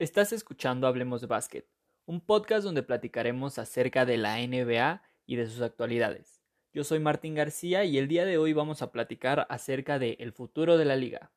[0.00, 1.66] Estás escuchando Hablemos de Básquet,
[2.06, 6.40] un podcast donde platicaremos acerca de la NBA y de sus actualidades.
[6.72, 10.30] Yo soy Martín García y el día de hoy vamos a platicar acerca de el
[10.30, 11.32] futuro de la liga.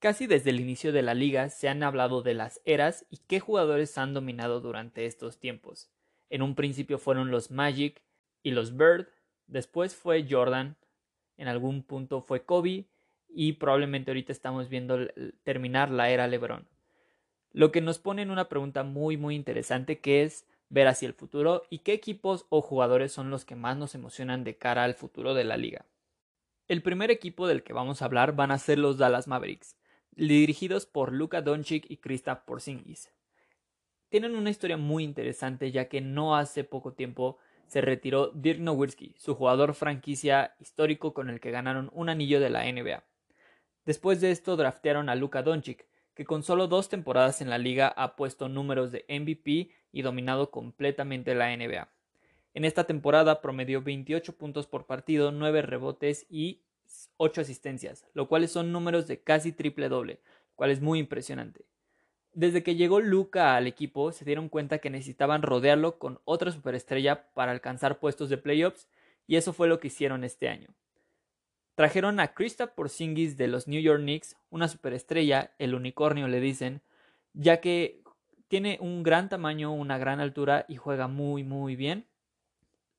[0.00, 3.38] Casi desde el inicio de la liga se han hablado de las eras y qué
[3.38, 5.88] jugadores han dominado durante estos tiempos.
[6.30, 8.02] En un principio fueron los Magic
[8.48, 9.08] y los Bird,
[9.46, 10.76] después fue Jordan,
[11.36, 12.86] en algún punto fue Kobe
[13.28, 15.06] y probablemente ahorita estamos viendo
[15.44, 16.66] terminar la era LeBron.
[17.52, 21.14] Lo que nos pone en una pregunta muy muy interesante que es ver hacia el
[21.14, 24.94] futuro y qué equipos o jugadores son los que más nos emocionan de cara al
[24.94, 25.84] futuro de la liga.
[26.66, 29.76] El primer equipo del que vamos a hablar van a ser los Dallas Mavericks,
[30.12, 33.10] dirigidos por Luka Doncic y Kristaps Porzingis
[34.08, 37.38] tienen una historia muy interesante ya que no hace poco tiempo
[37.68, 42.50] se retiró Dirk Nowitzki, su jugador franquicia histórico con el que ganaron un anillo de
[42.50, 43.04] la NBA.
[43.84, 47.88] Después de esto draftearon a Luka Doncic, que con solo dos temporadas en la liga
[47.88, 51.88] ha puesto números de MVP y dominado completamente la NBA.
[52.54, 56.62] En esta temporada promedió 28 puntos por partido, 9 rebotes y
[57.18, 60.20] 8 asistencias, lo cuales son números de casi triple doble,
[60.56, 61.67] cual es muy impresionante.
[62.32, 67.32] Desde que llegó Luca al equipo, se dieron cuenta que necesitaban rodearlo con otra superestrella
[67.34, 68.88] para alcanzar puestos de playoffs,
[69.26, 70.68] y eso fue lo que hicieron este año.
[71.74, 76.82] Trajeron a Krista Porzingis de los New York Knicks, una superestrella, el unicornio le dicen,
[77.34, 78.02] ya que
[78.48, 82.06] tiene un gran tamaño, una gran altura y juega muy muy bien.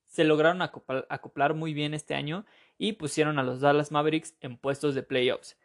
[0.05, 2.45] Se lograron acoplar muy bien este año
[2.77, 5.57] y pusieron a los Dallas Mavericks en puestos de playoffs.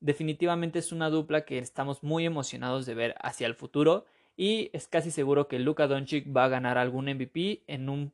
[0.00, 4.88] Definitivamente es una dupla que estamos muy emocionados de ver hacia el futuro y es
[4.88, 8.12] casi seguro que Luka Doncic va a ganar algún MVP en un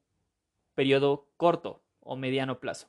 [0.74, 2.88] periodo corto o mediano plazo.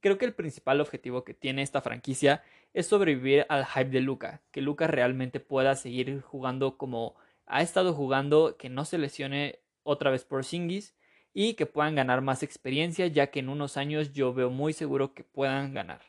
[0.00, 4.40] Creo que el principal objetivo que tiene esta franquicia es sobrevivir al hype de Luka,
[4.50, 10.10] que Luka realmente pueda seguir jugando como ha estado jugando, que no se lesione otra
[10.10, 10.94] vez por Singis
[11.34, 15.12] y que puedan ganar más experiencia, ya que en unos años yo veo muy seguro
[15.12, 16.00] que puedan ganar.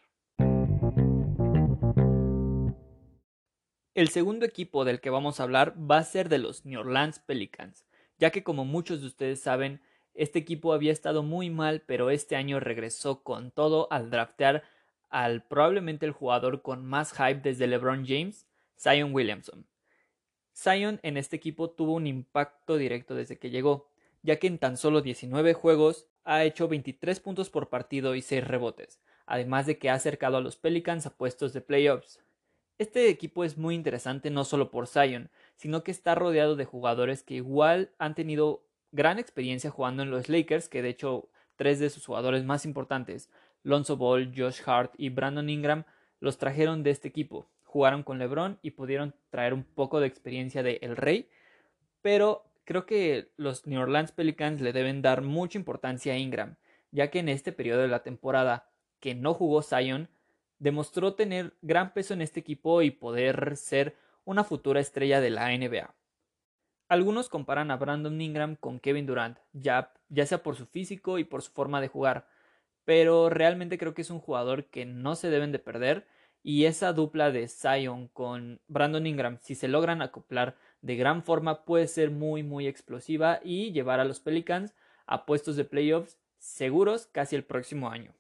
[3.94, 7.20] El segundo equipo del que vamos a hablar va a ser de los New Orleans
[7.20, 7.86] Pelicans,
[8.20, 9.82] ya que como muchos de ustedes saben,
[10.14, 14.64] este equipo había estado muy mal, pero este año regresó con todo al draftear
[15.10, 18.48] al probablemente el jugador con más hype desde LeBron James,
[18.80, 19.68] Zion Williamson.
[20.56, 23.90] Zion en este equipo tuvo un impacto directo desde que llegó,
[24.22, 28.48] ya que en tan solo 19 juegos ha hecho 23 puntos por partido y 6
[28.48, 32.22] rebotes, además de que ha acercado a los Pelicans a puestos de playoffs.
[32.82, 37.22] Este equipo es muy interesante no solo por Zion, sino que está rodeado de jugadores
[37.22, 41.92] que igual han tenido gran experiencia jugando en los Lakers, que de hecho tres de
[41.92, 43.30] sus jugadores más importantes,
[43.62, 45.84] Lonzo Ball, Josh Hart y Brandon Ingram,
[46.20, 47.48] los trajeron de este equipo.
[47.66, 51.30] Jugaron con LeBron y pudieron traer un poco de experiencia de El Rey,
[52.02, 56.56] pero creo que los New Orleans Pelicans le deben dar mucha importancia a Ingram,
[56.90, 60.10] ya que en este periodo de la temporada que no jugó Zion,
[60.62, 65.50] demostró tener gran peso en este equipo y poder ser una futura estrella de la
[65.50, 65.96] NBA.
[66.88, 71.24] Algunos comparan a Brandon Ingram con Kevin Durant, ya, ya sea por su físico y
[71.24, 72.28] por su forma de jugar,
[72.86, 76.06] pero realmente creo que es un jugador que no se deben de perder
[76.44, 81.66] y esa dupla de Zion con Brandon Ingram, si se logran acoplar de gran forma,
[81.66, 84.76] puede ser muy muy explosiva y llevar a los Pelicans
[85.08, 88.14] a puestos de playoffs seguros casi el próximo año.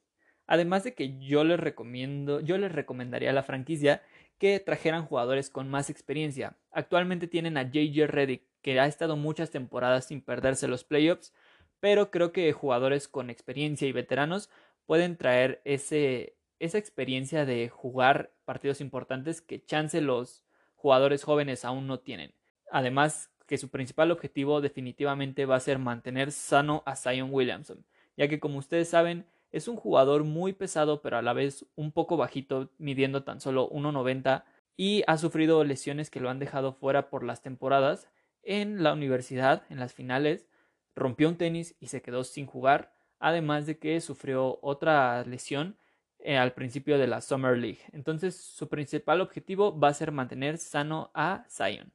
[0.51, 4.01] Además de que yo les recomiendo, yo les recomendaría a la franquicia
[4.38, 6.57] que trajeran jugadores con más experiencia.
[6.72, 11.34] Actualmente tienen a JJ Redick, que ha estado muchas temporadas sin perderse los playoffs,
[11.79, 14.50] pero creo que jugadores con experiencia y veteranos
[14.85, 20.44] pueden traer ese, esa experiencia de jugar partidos importantes que chance los
[20.75, 22.34] jugadores jóvenes aún no tienen.
[22.69, 27.85] Además, que su principal objetivo definitivamente va a ser mantener sano a Zion Williamson,
[28.17, 31.91] ya que como ustedes saben, es un jugador muy pesado, pero a la vez un
[31.91, 34.43] poco bajito, midiendo tan solo 1,90
[34.77, 38.07] y ha sufrido lesiones que lo han dejado fuera por las temporadas.
[38.43, 40.47] En la universidad, en las finales,
[40.95, 45.77] rompió un tenis y se quedó sin jugar, además de que sufrió otra lesión
[46.19, 47.81] eh, al principio de la Summer League.
[47.91, 51.91] Entonces, su principal objetivo va a ser mantener sano a Zion.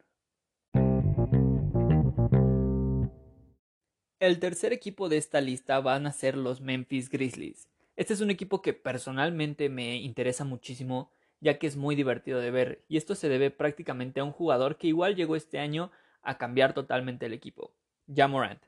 [4.18, 7.68] El tercer equipo de esta lista van a ser los Memphis Grizzlies.
[7.96, 11.10] Este es un equipo que personalmente me interesa muchísimo
[11.40, 14.78] ya que es muy divertido de ver y esto se debe prácticamente a un jugador
[14.78, 15.90] que igual llegó este año
[16.22, 17.74] a cambiar totalmente el equipo,
[18.12, 18.62] Jamorant.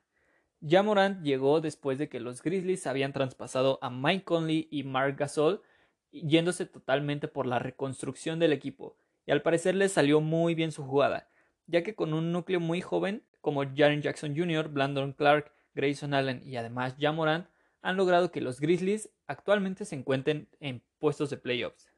[0.61, 5.63] Jamorant llegó después de que los Grizzlies habían traspasado a Mike Conley y Mark Gasol,
[6.11, 10.85] yéndose totalmente por la reconstrucción del equipo, y al parecer les salió muy bien su
[10.85, 11.31] jugada,
[11.67, 16.43] ya que con un núcleo muy joven como Jaren Jackson Jr., Blandon Clark, Grayson Allen
[16.45, 17.49] y además Jamorant
[17.83, 21.89] han logrado que los Grizzlies actualmente se encuentren en puestos de playoffs.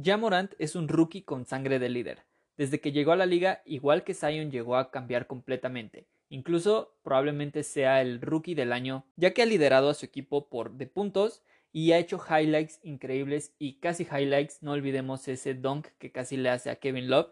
[0.00, 2.24] Jamorant es un rookie con sangre de líder.
[2.56, 6.06] Desde que llegó a la liga, igual que Zion llegó a cambiar completamente.
[6.28, 10.72] Incluso probablemente sea el rookie del año, ya que ha liderado a su equipo por
[10.72, 11.42] de puntos
[11.72, 16.50] y ha hecho highlights increíbles y casi highlights, no olvidemos ese dunk que casi le
[16.50, 17.30] hace a Kevin Love,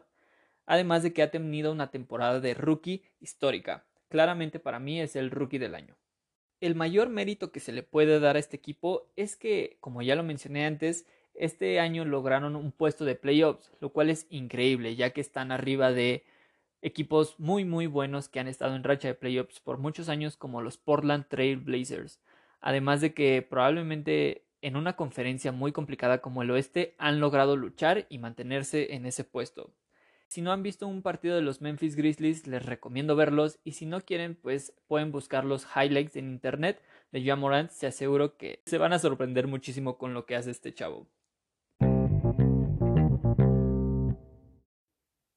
[0.66, 3.84] además de que ha tenido una temporada de rookie histórica.
[4.08, 5.96] Claramente para mí es el rookie del año.
[6.60, 10.16] El mayor mérito que se le puede dar a este equipo es que, como ya
[10.16, 15.10] lo mencioné antes, este año lograron un puesto de playoffs, lo cual es increíble, ya
[15.10, 16.24] que están arriba de
[16.80, 20.62] equipos muy muy buenos que han estado en racha de playoffs por muchos años como
[20.62, 22.20] los Portland Trail Blazers.
[22.60, 28.06] Además de que probablemente en una conferencia muy complicada como el oeste han logrado luchar
[28.08, 29.72] y mantenerse en ese puesto.
[30.28, 33.86] Si no han visto un partido de los Memphis Grizzlies, les recomiendo verlos y si
[33.86, 36.82] no quieren, pues pueden buscar los highlights en internet
[37.12, 37.70] de John Morant.
[37.70, 41.06] Se aseguro que se van a sorprender muchísimo con lo que hace este chavo.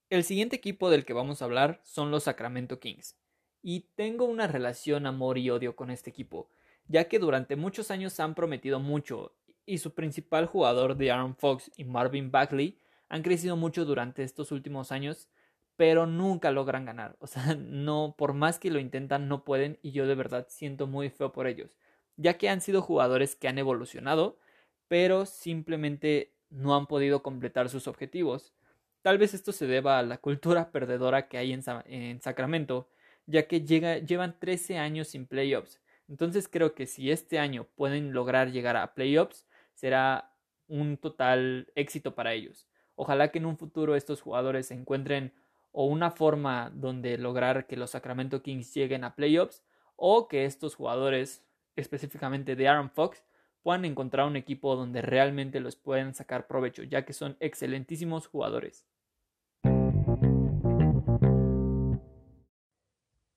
[0.10, 3.18] El siguiente equipo del que vamos a hablar son los Sacramento Kings.
[3.62, 6.50] Y tengo una relación amor y odio con este equipo,
[6.88, 9.36] ya que durante muchos años han prometido mucho
[9.66, 14.52] y su principal jugador de Aaron Fox y Marvin Bagley han crecido mucho durante estos
[14.52, 15.30] últimos años,
[15.76, 17.16] pero nunca logran ganar.
[17.20, 20.88] O sea, no, por más que lo intentan, no pueden y yo de verdad siento
[20.88, 21.76] muy feo por ellos,
[22.18, 24.40] ya que han sido jugadores que han evolucionado,
[24.88, 28.54] pero simplemente no han podido completar sus objetivos.
[29.02, 32.90] Tal vez esto se deba a la cultura perdedora que hay en, Sacramento,
[33.26, 35.82] ya que llevan 13 años sin playoffs.
[36.08, 40.34] Entonces creo que si este año pueden lograr llegar a playoffs, será
[40.68, 42.68] un total éxito para ellos.
[43.00, 45.32] Ojalá que en un futuro estos jugadores encuentren
[45.72, 49.64] o una forma donde lograr que los Sacramento Kings lleguen a playoffs
[49.96, 51.46] o que estos jugadores,
[51.76, 53.24] específicamente de Aaron Fox,
[53.62, 58.88] puedan encontrar un equipo donde realmente los puedan sacar provecho, ya que son excelentísimos jugadores.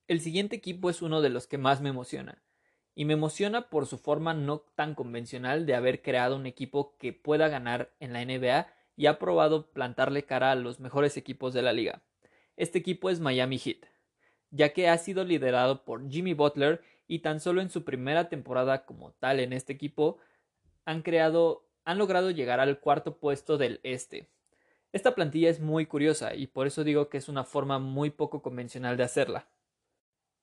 [0.08, 2.42] El siguiente equipo es uno de los que más me emociona,
[2.94, 7.12] y me emociona por su forma no tan convencional de haber creado un equipo que
[7.12, 11.62] pueda ganar en la NBA y ha probado plantarle cara a los mejores equipos de
[11.62, 12.02] la liga.
[12.58, 13.86] Este equipo es Miami Heat,
[14.50, 18.84] ya que ha sido liderado por Jimmy Butler y tan solo en su primera temporada
[18.84, 20.18] como tal en este equipo
[20.84, 24.28] han creado han logrado llegar al cuarto puesto del este.
[24.92, 28.42] Esta plantilla es muy curiosa y por eso digo que es una forma muy poco
[28.42, 29.48] convencional de hacerla.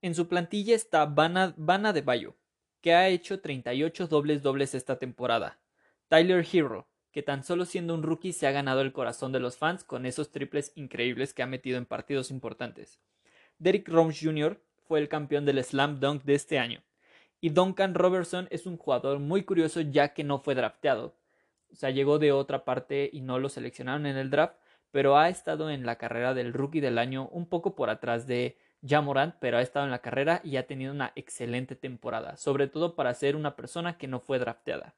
[0.02, 2.36] En su plantilla está Vanna, de Bayo,
[2.82, 5.60] que ha hecho 38 dobles dobles esta temporada.
[6.08, 9.58] Tyler Hero, que tan solo siendo un rookie se ha ganado el corazón de los
[9.58, 13.00] fans con esos triples increíbles que ha metido en partidos importantes.
[13.60, 14.62] Derrick Rose Jr.
[14.88, 16.84] fue el campeón del Slam Dunk de este año.
[17.40, 21.16] Y Duncan Robertson es un jugador muy curioso ya que no fue drafteado.
[21.72, 24.56] O sea, llegó de otra parte y no lo seleccionaron en el draft,
[24.92, 28.58] pero ha estado en la carrera del rookie del año un poco por atrás de
[28.82, 32.68] ya Morant, pero ha estado en la carrera y ha tenido una excelente temporada, sobre
[32.68, 34.96] todo para ser una persona que no fue drafteada.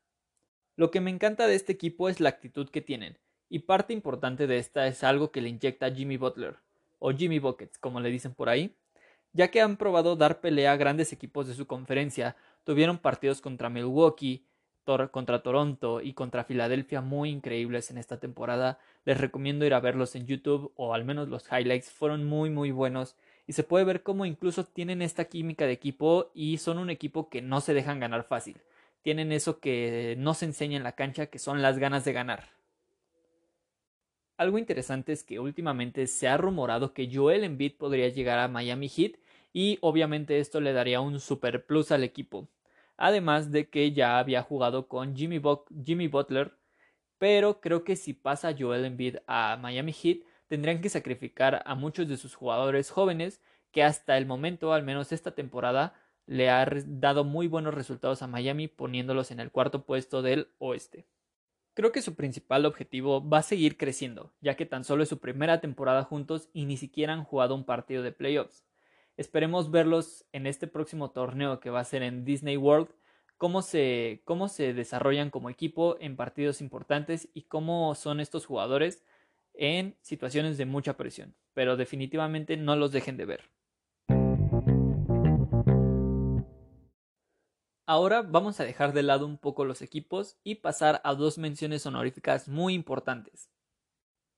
[0.80, 3.18] Lo que me encanta de este equipo es la actitud que tienen,
[3.50, 6.56] y parte importante de esta es algo que le inyecta Jimmy Butler,
[7.00, 8.74] o Jimmy Buckets, como le dicen por ahí,
[9.34, 13.70] ya que han probado dar pelea a grandes equipos de su conferencia, tuvieron partidos contra
[13.70, 14.46] Milwaukee,
[15.12, 18.80] contra Toronto y contra Filadelfia muy increíbles en esta temporada.
[19.04, 22.72] Les recomiendo ir a verlos en YouTube o al menos los highlights fueron muy muy
[22.72, 23.18] buenos
[23.48, 27.30] y se puede ver cómo incluso tienen esta química de equipo y son un equipo
[27.30, 28.62] que no se dejan ganar fácil.
[29.02, 32.50] Tienen eso que no se enseña en la cancha, que son las ganas de ganar.
[34.38, 38.88] Algo interesante es que últimamente se ha rumorado que Joel Embiid podría llegar a Miami
[38.88, 39.18] Heat
[39.52, 42.48] y obviamente esto le daría un super plus al equipo.
[42.96, 45.42] Además de que ya había jugado con Jimmy,
[45.84, 46.54] Jimmy Butler,
[47.18, 52.08] pero creo que si pasa Joel Embiid a Miami Heat tendrían que sacrificar a muchos
[52.08, 53.42] de sus jugadores jóvenes
[53.72, 55.94] que hasta el momento, al menos esta temporada,
[56.30, 61.08] le ha dado muy buenos resultados a Miami poniéndolos en el cuarto puesto del oeste.
[61.74, 65.18] Creo que su principal objetivo va a seguir creciendo, ya que tan solo es su
[65.18, 68.64] primera temporada juntos y ni siquiera han jugado un partido de playoffs.
[69.18, 72.90] Esperemos verlos en este próximo torneo que va a ser en Disney World,
[73.38, 79.04] cómo se, cómo se desarrollan como equipo en partidos importantes y cómo son estos jugadores
[79.56, 83.59] en situaciones de mucha presión, pero definitivamente no los dejen de ver.
[87.92, 91.88] Ahora vamos a dejar de lado un poco los equipos y pasar a dos menciones
[91.88, 93.50] honoríficas muy importantes.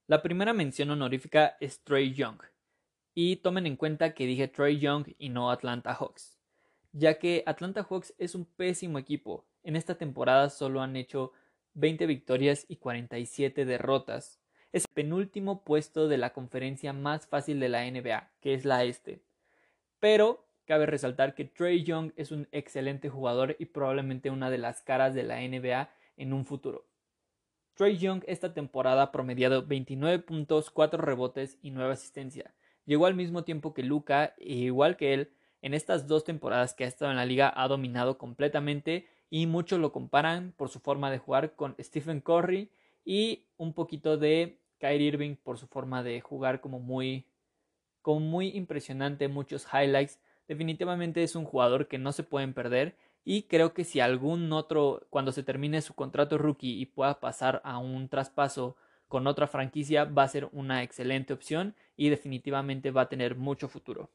[0.06, 2.38] La primera mención honorífica es Trey Young,
[3.12, 6.38] y tomen en cuenta que dije Trey Young y no Atlanta Hawks,
[6.92, 9.44] ya que Atlanta Hawks es un pésimo equipo.
[9.64, 11.32] En esta temporada solo han hecho
[11.74, 14.40] 20 victorias y 47 derrotas.
[14.72, 18.84] Es el penúltimo puesto de la conferencia más fácil de la NBA, que es la
[18.84, 19.20] este.
[20.00, 20.42] Pero
[20.72, 25.12] cabe resaltar que Trey Young es un excelente jugador y probablemente una de las caras
[25.12, 26.86] de la NBA en un futuro.
[27.74, 32.54] Trey Young esta temporada ha promediado 29 puntos, 4 rebotes y 9 asistencias.
[32.86, 36.84] Llegó al mismo tiempo que Luca e igual que él, en estas dos temporadas que
[36.84, 41.10] ha estado en la liga ha dominado completamente y muchos lo comparan por su forma
[41.10, 42.70] de jugar con Stephen Curry
[43.04, 47.26] y un poquito de Kyrie Irving por su forma de jugar como muy
[48.00, 50.18] como muy impresionante, muchos highlights.
[50.52, 52.94] Definitivamente es un jugador que no se pueden perder
[53.24, 57.62] y creo que si algún otro cuando se termine su contrato rookie y pueda pasar
[57.64, 58.76] a un traspaso
[59.08, 63.66] con otra franquicia va a ser una excelente opción y definitivamente va a tener mucho
[63.66, 64.10] futuro.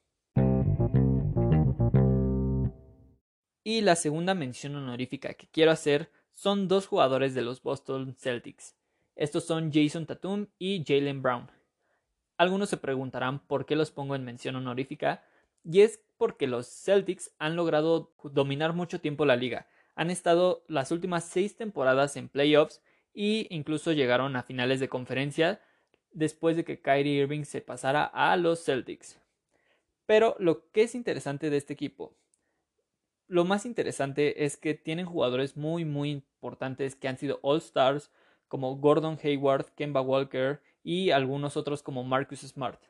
[3.64, 8.76] Y la segunda mención honorífica que quiero hacer son dos jugadores de los Boston Celtics.
[9.16, 11.50] Estos son Jason Tatum y Jalen Brown.
[12.38, 15.24] Algunos se preguntarán por qué los pongo en mención honorífica,
[15.70, 19.68] y es porque los Celtics han logrado dominar mucho tiempo la liga.
[19.96, 22.82] Han estado las últimas seis temporadas en playoffs
[23.14, 25.62] e incluso llegaron a finales de conferencia
[26.12, 29.20] después de que Kyrie Irving se pasara a los Celtics.
[30.06, 32.16] Pero lo que es interesante de este equipo
[33.28, 38.10] lo más interesante es que tienen jugadores muy muy importantes que han sido All Stars
[38.48, 42.82] como Gordon Hayward, Kemba Walker y algunos otros como Marcus Smart.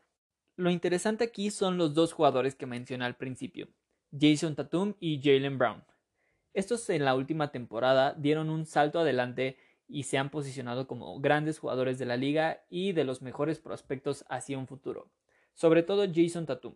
[0.57, 3.67] Lo interesante aquí son los dos jugadores que mencioné al principio,
[4.11, 5.83] Jason Tatum y Jalen Brown.
[6.55, 11.59] Estos en la última temporada dieron un salto adelante y se han posicionado como grandes
[11.59, 15.11] jugadores de la liga y de los mejores prospectos hacia un futuro.
[15.53, 16.73] Sobre todo Jason Tatum,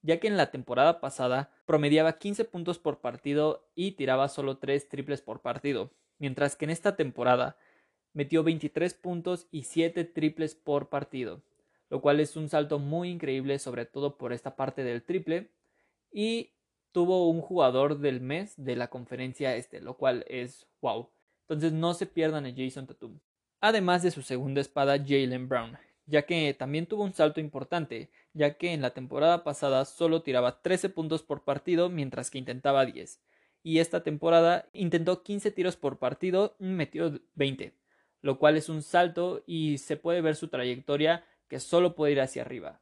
[0.00, 4.88] ya que en la temporada pasada promediaba 15 puntos por partido y tiraba solo 3
[4.88, 7.58] triples por partido, mientras que en esta temporada
[8.14, 11.42] metió 23 puntos y 7 triples por partido,
[11.90, 15.50] lo cual es un salto muy increíble sobre todo por esta parte del triple
[16.12, 16.52] y
[16.92, 21.10] tuvo un jugador del mes de la conferencia este, lo cual es wow.
[21.42, 23.20] Entonces no se pierdan a Jason Tatum.
[23.60, 28.56] Además de su segunda espada Jalen Brown, ya que también tuvo un salto importante, ya
[28.56, 33.20] que en la temporada pasada solo tiraba 13 puntos por partido mientras que intentaba 10,
[33.62, 37.74] y esta temporada intentó 15 tiros por partido y metió 20,
[38.22, 42.20] lo cual es un salto y se puede ver su trayectoria que solo puede ir
[42.20, 42.80] hacia arriba.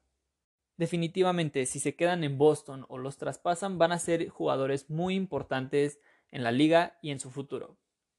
[0.77, 6.01] Definitivamente, si se quedan en Boston o los traspasan, van a ser jugadores muy importantes
[6.31, 7.79] en la liga y en su futuro.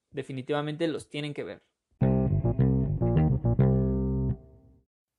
[0.09, 1.61] Definitivamente los tienen que ver.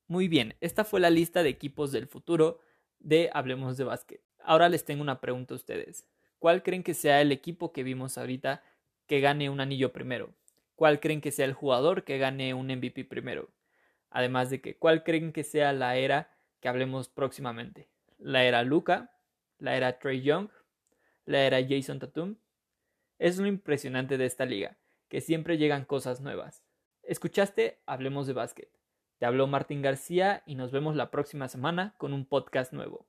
[0.09, 2.61] Muy bien, esta fue la lista de equipos del futuro
[2.99, 4.23] de Hablemos de Básquet.
[4.43, 6.09] Ahora les tengo una pregunta a ustedes.
[6.39, 8.63] ¿Cuál creen que sea el equipo que vimos ahorita
[9.07, 10.35] que gane un anillo primero?
[10.75, 13.51] ¿Cuál creen que sea el jugador que gane un MVP primero?
[14.11, 17.89] Además de que, ¿cuál creen que sea la era que hablemos próximamente?
[18.19, 19.13] ¿La era Luca?
[19.59, 20.49] ¿La era Trey Young?
[21.25, 22.37] ¿La era Jason Tatum?
[23.19, 24.77] Es lo impresionante de esta liga,
[25.09, 26.63] que siempre llegan cosas nuevas.
[27.03, 27.81] ¿Escuchaste?
[27.87, 28.71] Hablemos de básquet.
[29.19, 33.08] Te habló Martín García y nos vemos la próxima semana con un podcast nuevo.